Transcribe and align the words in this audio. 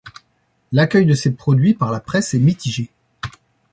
L'accueil 0.71 1.05
de 1.05 1.13
ces 1.13 1.29
produits 1.29 1.75
par 1.75 1.91
la 1.91 1.99
presse 1.99 2.33
est 2.33 2.39
mitigé. 2.39 2.89